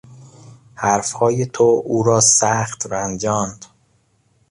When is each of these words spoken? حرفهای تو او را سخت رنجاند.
حرفهای 0.75 1.45
تو 1.45 1.81
او 1.85 2.03
را 2.03 2.19
سخت 2.19 2.85
رنجاند. 2.91 3.65